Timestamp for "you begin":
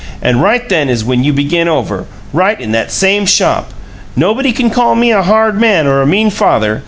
1.23-1.67